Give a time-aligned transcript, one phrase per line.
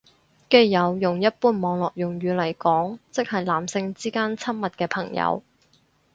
[0.49, 5.43] 基友用一般網絡用語嚟講即係男性之間親密嘅朋友